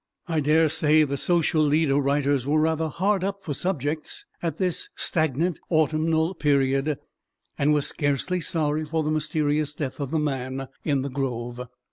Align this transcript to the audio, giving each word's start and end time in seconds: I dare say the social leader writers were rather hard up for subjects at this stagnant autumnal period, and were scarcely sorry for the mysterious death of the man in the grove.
I 0.27 0.39
dare 0.39 0.67
say 0.67 1.03
the 1.03 1.15
social 1.15 1.61
leader 1.61 1.97
writers 1.99 2.47
were 2.47 2.59
rather 2.59 2.87
hard 2.87 3.23
up 3.23 3.43
for 3.43 3.53
subjects 3.53 4.25
at 4.41 4.57
this 4.57 4.89
stagnant 4.95 5.59
autumnal 5.69 6.33
period, 6.33 6.97
and 7.55 7.71
were 7.71 7.83
scarcely 7.83 8.41
sorry 8.41 8.83
for 8.83 9.03
the 9.03 9.11
mysterious 9.11 9.75
death 9.75 9.99
of 9.99 10.09
the 10.09 10.17
man 10.17 10.69
in 10.83 11.03
the 11.03 11.09
grove. 11.09 11.67